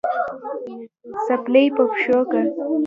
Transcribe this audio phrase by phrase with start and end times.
[1.25, 2.41] څپلۍ په پښو که